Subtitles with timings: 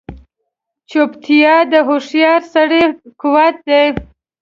[0.89, 2.83] چوپتیا، د هوښیار سړي
[3.21, 3.85] قوت دی.